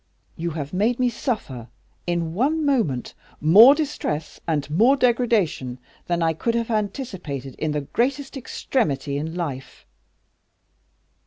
[0.35, 1.67] You have made me suffer
[2.07, 5.77] in one moment more distress and more degradation
[6.07, 9.85] than I could have anticipated in the greatest extremity in life."